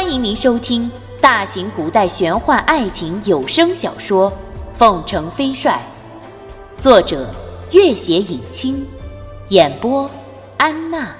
[0.00, 0.88] 欢迎您收听
[1.20, 4.30] 大型古代玄幻爱情有声小说
[4.76, 5.82] 《凤城飞帅》，
[6.80, 7.34] 作者：
[7.72, 8.86] 月写影清，
[9.48, 10.08] 演播：
[10.56, 11.16] 安娜。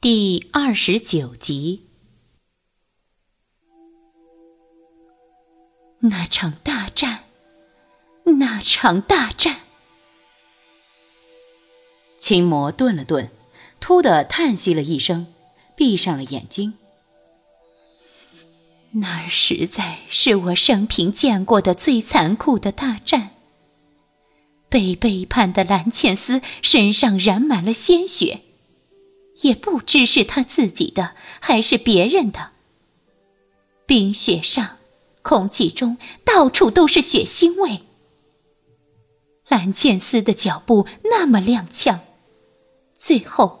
[0.00, 1.88] 第二十九集，
[5.98, 7.24] 那场大战，
[8.38, 9.56] 那场大战。
[12.16, 13.28] 青魔顿了顿，
[13.80, 15.26] 突的叹息了一声，
[15.74, 16.74] 闭上了眼睛。
[18.92, 23.30] 那实在是我生平见过的最残酷的大战。
[24.68, 28.42] 被背叛的蓝茜丝身上染满了鲜血。
[29.42, 32.50] 也不知是他自己的还是别人的。
[33.86, 34.76] 冰雪上，
[35.22, 37.80] 空气中到处都是血腥味。
[39.48, 42.00] 蓝茜丝的脚步那么踉跄，
[42.94, 43.59] 最后，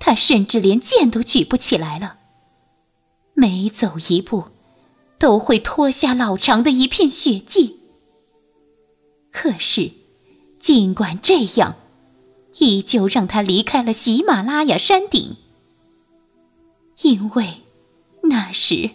[0.00, 2.16] 他甚至连剑都举不起来了。
[3.34, 4.46] 每走一步，
[5.18, 7.78] 都会脱下老长的一片血迹。
[9.30, 9.92] 可是，
[10.58, 11.76] 尽管这样。
[12.58, 15.36] 依旧让他离开了喜马拉雅山顶，
[17.02, 17.62] 因为
[18.24, 18.90] 那时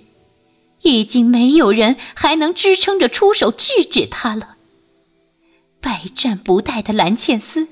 [0.81, 4.57] 已经没有人还能支撑着出手制止他了。
[5.79, 7.69] 百战不殆的蓝茜丝，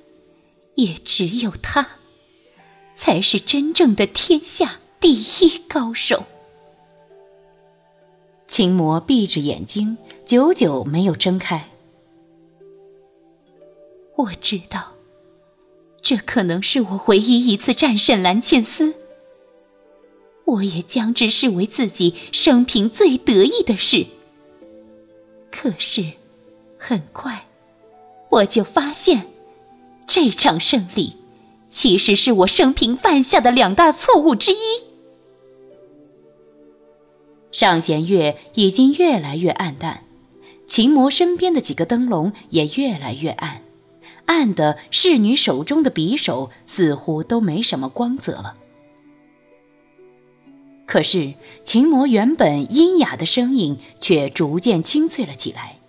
[0.76, 1.98] 也只有他，
[2.94, 6.24] 才是真正的天下第一高手。
[8.48, 11.70] 秦魔闭着眼睛，久久没有睁开。
[14.16, 14.94] 我知道。
[16.02, 18.94] 这可能是我唯一一次战胜蓝茜丝，
[20.44, 24.08] 我也将之视为自己生平最得意的事。
[25.50, 26.04] 可是，
[26.78, 27.48] 很快，
[28.30, 29.28] 我就发现，
[30.06, 31.16] 这场胜利
[31.74, 34.58] 其实是我生平犯下的两大错误之一。
[37.52, 40.06] 上弦月已经越来越暗淡，
[40.68, 43.64] 秦魔身边的几个灯笼也越来越暗。
[44.26, 48.56] 暗的侍女手中的匕首似乎都没什么光泽了。
[50.86, 51.34] 可是
[51.64, 55.80] 秦魔原本阴哑的声音却逐渐清脆了起来，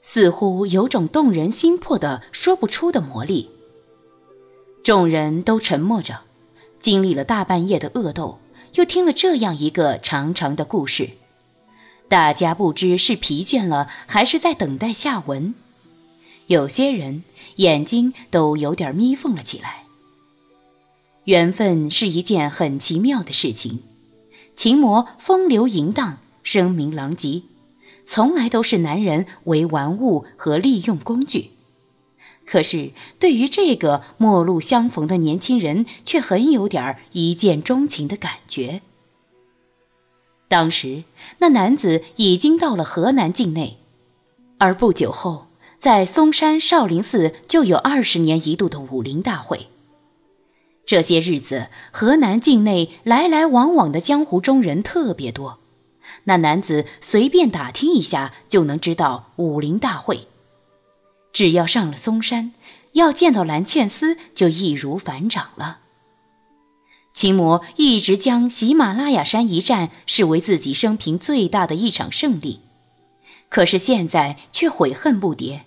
[0.00, 3.50] 似乎有种动人心魄的说不出的魔力。
[4.84, 6.20] 众人都沉默着，
[6.78, 8.38] 经历了大半夜的恶斗，
[8.74, 11.12] 又听了这样一个长长的故事，
[12.06, 15.54] 大家不知是疲倦了，还是在等待下文。
[16.48, 17.24] 有些人
[17.56, 19.84] 眼睛都有点眯缝了起来。
[21.24, 23.78] 缘分是一件很奇妙的事情，
[24.54, 27.40] 情魔风流淫荡，声名狼藉，
[28.04, 31.52] 从来都是男人为玩物和利用工具。
[32.46, 38.82] 可是对于这个陌路相逢的年轻人，却很有点一见钟情的感觉。
[40.48, 41.04] 当时
[41.38, 43.78] 那男子已经到了河南境内，
[44.58, 45.46] 而不久后。
[45.76, 49.66] 在嵩山少林寺就有二十年一度的武林大会。
[50.86, 55.58] 这些日子，河南境内来来往往的江湖中人特别多。
[56.24, 60.26] 那男子随便打听一下就能知道武林大会。
[61.34, 62.52] 只要上了嵩山，
[62.92, 65.80] 要见到蓝茜丝就易如反掌了。
[67.12, 72.60] 秦魔一直将喜马拉雅山一战视为自己生平最大的一场胜利，
[73.48, 75.60] 可是现在却悔恨不迭。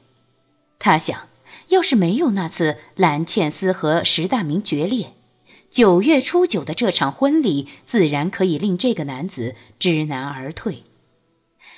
[0.79, 1.27] 他想，
[1.67, 5.13] 要是没有那次蓝茜丝和石大明决裂，
[5.69, 10.83] 九月初九的这场婚礼自然可以令这个男子知难而退。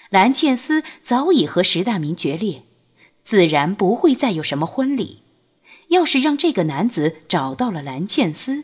[0.09, 2.63] 蓝茜丝早已和石大明决裂，
[3.29, 5.19] 自然不会再有什么婚礼。
[5.89, 8.63] 要是让这个男子找到了蓝茜丝，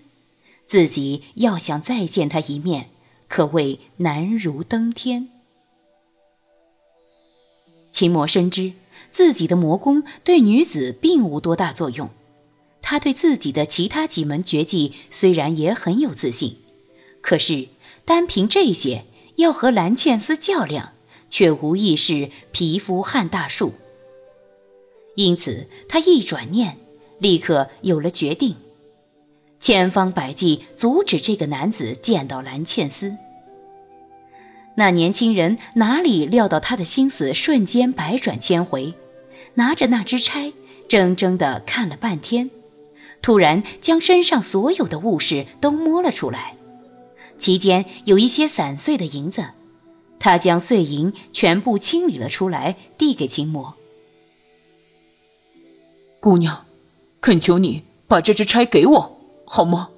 [0.65, 2.89] 自己要想再见他一面，
[3.27, 5.29] 可谓难如登天。
[7.91, 8.73] 秦魔深知。
[9.11, 12.09] 自己的魔功对女子并无多大作用，
[12.81, 16.57] 他对自己的其他几门绝技虽然也很有自信，
[17.21, 17.67] 可是
[18.03, 20.93] 单凭这些要和蓝茜丝较量，
[21.29, 23.75] 却无疑是皮肤撼大树。
[25.15, 26.77] 因此，他一转念，
[27.19, 28.55] 立刻有了决定，
[29.59, 33.15] 千方百计阻止这个男子见到蓝茜丝。
[34.77, 38.93] 那年轻人哪里料到他的心思瞬间百转千回？
[39.53, 40.51] 拿着那支钗，
[40.89, 42.49] 怔怔地看了半天，
[43.21, 46.57] 突然将身上所有的物事都摸了出来，
[47.37, 49.45] 其间有一些散碎的银子，
[50.19, 53.75] 他将碎银全部清理了出来，递给秦魔。
[56.25, 56.65] 姑娘，
[57.21, 59.91] 恳求你把这支钗给我，好吗？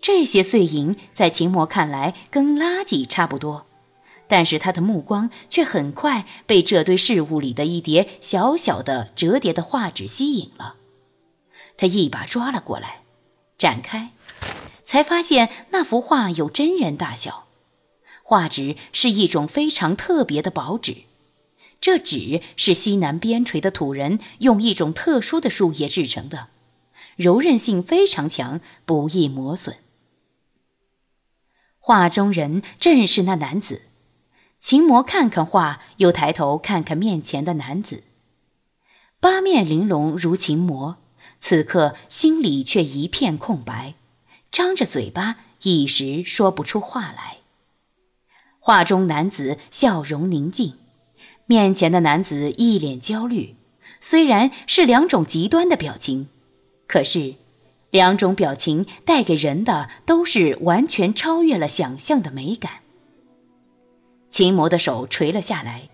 [0.00, 3.66] 这些碎银在秦墨看来跟垃圾差不多，
[4.28, 10.76] 但是他的目光却很快被这堆事物里的一叠小小的折叠的画纸吸引了。
[11.76, 13.02] 他一把抓了过来，
[13.58, 14.12] 展开，
[14.84, 17.48] 才发现那幅画有真人大小。
[18.22, 20.98] 画纸是一种非常特别的薄纸，
[21.82, 26.48] 这纸是西南边陲的土人用一种特殊的树叶制成的，
[27.16, 29.76] 柔韧性非常强，不易磨损。
[31.80, 33.82] 画中人正是那男子，
[34.60, 38.04] 秦魔看看画，又抬头看看面前的男子，
[39.18, 40.98] 八面玲珑如秦魔，
[41.40, 43.94] 此刻心里却一片空白，
[44.52, 47.38] 张着嘴巴一时说不出话来。
[48.60, 50.74] 画中男子笑容宁静，
[51.52, 53.56] 面前的男子一脸焦虑，
[54.00, 56.28] 虽然是两种极端的表情，
[56.86, 57.34] 可是。
[57.90, 62.80] 两种表情带给人的都是完全超越了想象的美感。
[64.30, 65.90] 秦魔的手垂了下来，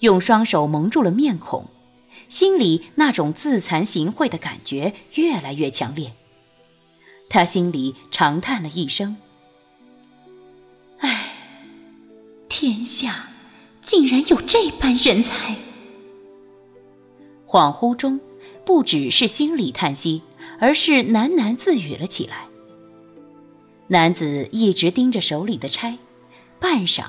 [0.00, 1.66] 用双手蒙住了面孔，
[2.28, 6.12] 心里那种自惭形秽的感觉越来越强烈。
[7.30, 9.16] 他心里长叹了一声
[10.98, 11.34] ：“唉，
[12.48, 13.28] 天下
[13.82, 15.56] 竟然有这般人才。”
[17.46, 18.18] 恍惚中，
[18.64, 20.22] 不只是心里叹息。
[20.62, 22.46] 而是喃喃自语了起来。
[23.88, 25.98] 男子一直盯着手里的钗，
[26.60, 27.02] 半晌，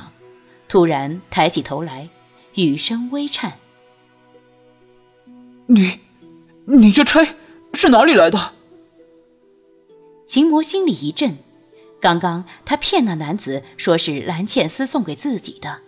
[0.68, 2.10] 突然抬起头来，
[2.56, 3.60] 语声微颤
[5.70, 6.00] ：“你，
[6.66, 7.36] 你这钗
[7.76, 8.54] 是哪里来的？”
[10.26, 11.38] 秦魔心里一震，
[12.02, 15.82] 刚刚他骗那男子说是蓝倩丝送给自己的，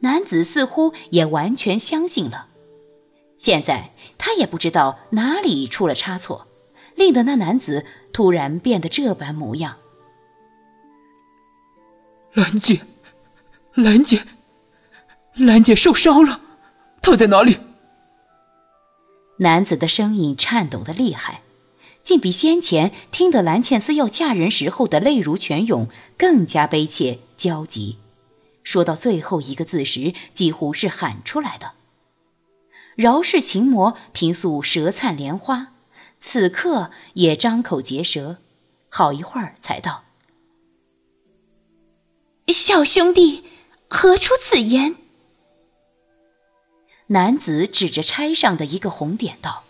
[0.00, 2.48] 男子似乎也完全相信了。
[3.36, 6.46] 现在他也不知道哪里出了差错。
[6.98, 9.76] 令得那男子突然变得这般模样。
[12.32, 12.80] 兰姐，
[13.74, 14.24] 兰姐，
[15.34, 16.40] 兰姐受伤了，
[17.00, 17.58] 她在哪里？
[19.36, 21.42] 男子的声音颤抖的厉害，
[22.02, 25.86] 竟比先前听得蓝倩丝要嫁人时候的泪如泉涌
[26.16, 27.98] 更加悲切焦急。
[28.68, 31.72] 说到最后一个字时，几乎是喊出来的。
[32.96, 35.72] 饶氏琴魔平素舌灿莲花。
[36.18, 38.36] 此刻也张口结舌，
[38.90, 40.04] 好一会儿才道
[42.52, 43.44] ：“小兄弟，
[43.88, 44.96] 何出此言？”
[47.08, 49.64] 男子指着钗上的一个红点道：“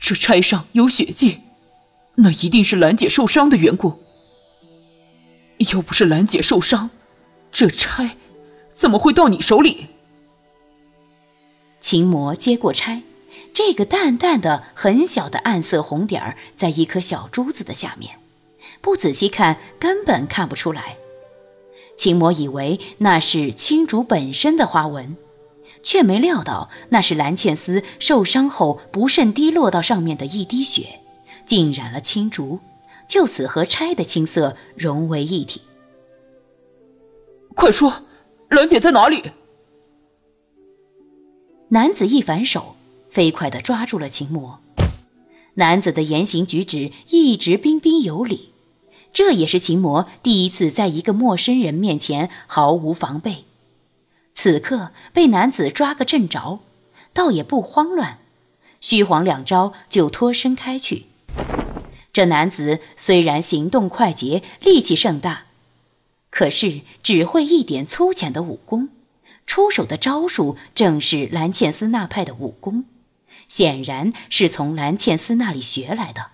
[0.00, 1.42] 这钗上有血迹，
[2.16, 4.02] 那一定是兰姐受伤的缘故。
[5.72, 6.90] 要不是兰姐受伤，
[7.50, 8.16] 这钗
[8.72, 9.88] 怎么会到你手里？”
[11.80, 13.02] 秦魔接过钗。
[13.52, 18.18] 这个淡淡的、很小的暗色红点儿，在一颗小珠子的下面，
[18.80, 20.96] 不仔细看根本看不出来。
[21.96, 25.16] 秦魔以为那是青竹本身的花纹，
[25.84, 30.98] 却没料到那是蓝茜丝受伤后不慎滴落到上面的一滴血，
[31.46, 32.58] 浸染了青竹，
[33.06, 35.60] 就此和钗的青涩融为一体。
[37.54, 38.02] 快说，
[38.48, 39.32] 兰姐在哪里？
[41.68, 42.76] 男子一反手。
[43.10, 44.58] 飞快地抓住了秦魔，
[45.54, 48.48] 男子的言行举止一直彬彬有礼，
[49.12, 53.44] 这也是秦魔第一次在一个陌生人面前毫无防备。
[54.32, 56.58] 此刻被男子抓个正着，
[57.12, 58.18] 倒也不慌乱，
[58.80, 61.04] 虚晃两招就脱身开去。
[62.14, 65.46] 这男子虽然行动快捷，力气甚大，
[66.30, 68.88] 可是只会一点粗浅的武功，
[69.44, 72.84] 出手的招数正是蓝茜丝那派的武功。
[73.48, 76.30] 显然是从蓝茜丝那里学来的。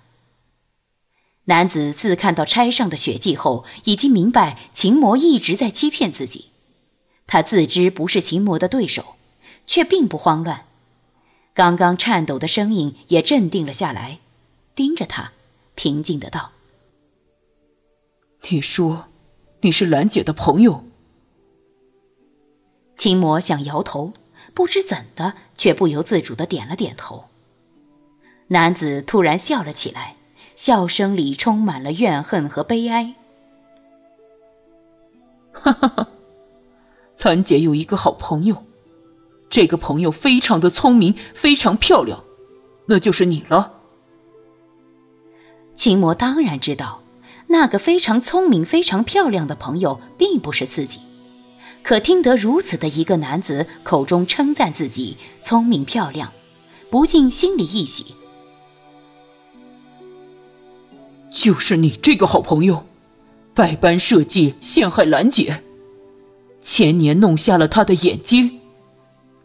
[1.46, 6.50] 男子自看到钗上的血迹后，已经明白秦魔一直在欺骗自己。
[7.26, 9.16] 他自知不是秦魔的对手，
[9.66, 10.66] 却并不慌乱。
[11.54, 14.18] 刚刚颤抖的声音也镇定了下来，
[14.74, 15.32] 盯着他，
[15.82, 16.50] 平静的道
[18.50, 19.06] ：“你说，
[19.62, 20.84] 你是兰姐的朋友？”
[22.98, 24.12] 秦魔想摇头。
[24.52, 27.28] 不知怎的，却不由自主的点了点头。
[28.48, 30.16] 男子突然笑了起来，
[30.54, 33.14] 笑声里充满了怨恨和悲哀。
[35.52, 36.08] 哈哈哈，
[37.20, 38.64] 兰姐有一个好朋友，
[39.48, 42.22] 这个朋友非常的聪明，非常漂亮，
[42.84, 43.79] 那就是你了。
[45.80, 47.00] 秦魔当然知道，
[47.46, 51.00] 那个非常聪明、非常漂亮的朋友并不是自己。
[51.82, 56.30] 可听得如此的一个男子口中称赞自己聪明漂亮，
[56.90, 58.14] 不禁心里一喜。
[61.32, 62.84] 就是你这个好朋友，
[63.54, 65.62] 百般设计陷害兰姐，
[66.60, 68.60] 前年弄瞎了她的眼睛，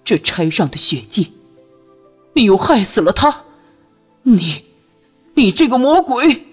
[0.03, 1.31] 这钗上的血迹，
[2.33, 3.45] 你又害死了她，
[4.23, 4.65] 你，
[5.37, 6.45] 你这个魔鬼！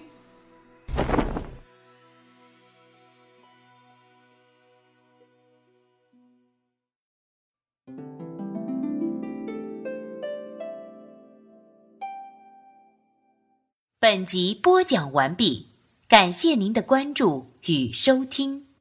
[14.01, 15.69] 本集播讲完毕，
[16.09, 18.72] 感谢您的关注与收听。